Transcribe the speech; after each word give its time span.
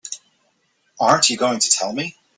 Aren't 0.99 1.29
you 1.29 1.37
going 1.37 1.59
to 1.59 1.69
tell 1.69 1.93
me? 1.93 2.15